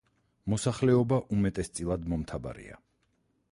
მოსახლეობა 0.53 1.19
უმეტესწილად 1.37 2.09
მომთაბარეა. 2.15 2.83